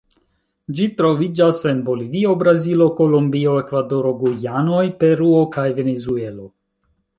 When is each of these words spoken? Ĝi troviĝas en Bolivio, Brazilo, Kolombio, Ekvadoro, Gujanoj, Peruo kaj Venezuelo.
Ĝi 0.77 0.85
troviĝas 1.01 1.59
en 1.71 1.83
Bolivio, 1.89 2.31
Brazilo, 2.39 2.89
Kolombio, 3.01 3.55
Ekvadoro, 3.65 4.15
Gujanoj, 4.25 4.83
Peruo 5.05 5.45
kaj 5.59 5.69
Venezuelo. 5.83 6.53